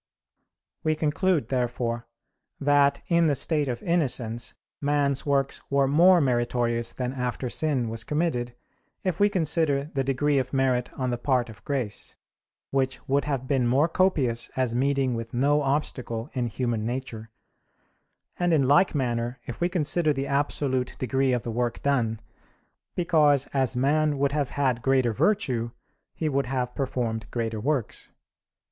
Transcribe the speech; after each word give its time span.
We 0.83 0.95
conclude 0.95 1.49
therefore 1.49 2.07
that 2.59 3.03
in 3.07 3.27
the 3.27 3.35
state 3.35 3.69
of 3.69 3.83
innocence 3.83 4.55
man's 4.81 5.27
works 5.27 5.61
were 5.69 5.87
more 5.87 6.19
meritorious 6.19 6.91
than 6.91 7.13
after 7.13 7.49
sin 7.49 7.87
was 7.87 8.03
committed, 8.03 8.55
if 9.03 9.19
we 9.19 9.29
consider 9.29 9.91
the 9.93 10.03
degree 10.03 10.39
of 10.39 10.53
merit 10.53 10.91
on 10.95 11.11
the 11.11 11.19
part 11.19 11.49
of 11.49 11.63
grace, 11.65 12.17
which 12.71 12.99
would 13.07 13.25
have 13.25 13.47
been 13.47 13.67
more 13.67 13.87
copious 13.87 14.49
as 14.55 14.73
meeting 14.73 15.13
with 15.13 15.35
no 15.35 15.61
obstacle 15.61 16.31
in 16.33 16.47
human 16.47 16.83
nature: 16.83 17.29
and 18.39 18.53
in 18.53 18.67
like 18.67 18.95
manner, 18.95 19.39
if 19.45 19.61
we 19.61 19.69
consider 19.69 20.11
the 20.11 20.25
absolute 20.25 20.97
degree 20.97 21.31
of 21.31 21.43
the 21.43 21.51
work 21.51 21.79
done; 21.83 22.19
because, 22.95 23.45
as 23.53 23.75
man 23.75 24.17
would 24.17 24.31
have 24.31 24.49
had 24.49 24.81
greater 24.81 25.13
virtue, 25.13 25.69
he 26.15 26.27
would 26.27 26.47
have 26.47 26.73
performed 26.73 27.29
greater 27.29 27.59
works. 27.59 28.11